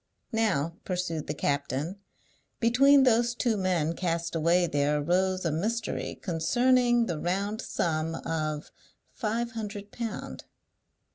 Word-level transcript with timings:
"Now," 0.33 0.77
pursued 0.83 1.27
the 1.27 1.35
captain, 1.35 1.99
"between 2.59 3.03
those 3.03 3.35
two 3.35 3.55
men 3.55 3.93
cast 3.93 4.33
away 4.33 4.65
there 4.65 4.97
arose 4.97 5.45
a 5.45 5.51
mystery 5.51 6.15
concerning 6.19 7.05
the 7.05 7.19
round 7.19 7.61
sum 7.61 8.15
of 8.15 8.71
five 9.13 9.51
hundred 9.51 9.91
pound." 9.91 10.45